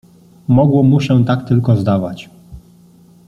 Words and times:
"Mogło 0.47 0.83
mu 0.83 1.01
się 1.01 1.25
tak 1.25 1.47
tylko 1.47 1.75
zdawać." 1.75 2.29